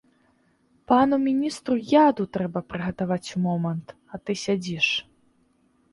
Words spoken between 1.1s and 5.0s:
міністру яду трэба прыгатаваць у момант, а ты сядзіш.